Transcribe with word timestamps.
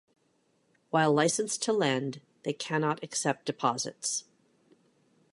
While 0.89 1.13
licensed 1.13 1.61
to 1.61 1.73
lend, 1.73 2.21
they 2.41 2.53
cannot 2.53 3.03
accept 3.03 3.45
deposits. 3.45 4.23